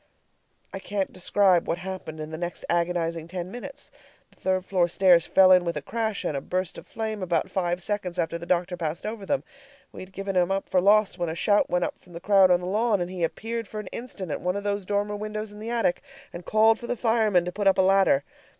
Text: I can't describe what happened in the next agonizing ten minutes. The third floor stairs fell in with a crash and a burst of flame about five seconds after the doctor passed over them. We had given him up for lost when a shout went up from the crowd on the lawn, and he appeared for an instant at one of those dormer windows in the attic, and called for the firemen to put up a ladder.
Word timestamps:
I 0.73 0.79
can't 0.79 1.13
describe 1.13 1.67
what 1.67 1.77
happened 1.77 2.19
in 2.19 2.31
the 2.31 2.37
next 2.39 2.65
agonizing 2.71 3.27
ten 3.27 3.51
minutes. 3.51 3.91
The 4.31 4.39
third 4.41 4.65
floor 4.65 4.87
stairs 4.87 5.27
fell 5.27 5.51
in 5.51 5.63
with 5.63 5.77
a 5.77 5.81
crash 5.83 6.25
and 6.25 6.35
a 6.35 6.41
burst 6.41 6.79
of 6.79 6.87
flame 6.87 7.21
about 7.21 7.51
five 7.51 7.83
seconds 7.83 8.17
after 8.17 8.39
the 8.39 8.47
doctor 8.47 8.75
passed 8.75 9.05
over 9.05 9.27
them. 9.27 9.43
We 9.91 9.99
had 10.01 10.11
given 10.11 10.35
him 10.35 10.49
up 10.49 10.69
for 10.71 10.81
lost 10.81 11.19
when 11.19 11.29
a 11.29 11.35
shout 11.35 11.69
went 11.69 11.85
up 11.85 11.99
from 11.99 12.13
the 12.13 12.19
crowd 12.19 12.49
on 12.49 12.61
the 12.61 12.65
lawn, 12.65 12.99
and 12.99 13.11
he 13.11 13.23
appeared 13.23 13.67
for 13.67 13.79
an 13.79 13.89
instant 13.91 14.31
at 14.31 14.41
one 14.41 14.55
of 14.55 14.63
those 14.63 14.87
dormer 14.87 15.15
windows 15.15 15.51
in 15.51 15.59
the 15.59 15.69
attic, 15.69 16.01
and 16.33 16.45
called 16.47 16.79
for 16.79 16.87
the 16.87 16.97
firemen 16.97 17.45
to 17.45 17.51
put 17.51 17.67
up 17.67 17.77
a 17.77 17.81
ladder. 17.83 18.23